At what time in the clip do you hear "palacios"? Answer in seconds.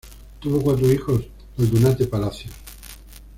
2.07-2.49